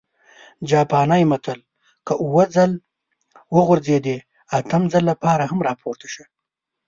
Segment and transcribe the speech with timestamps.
[0.69, 1.59] جاپانى متل:
[2.05, 2.71] که اووه ځل
[3.55, 4.17] وغورځېدې،
[4.57, 6.23] اتم ځل لپاره هم راپورته شه!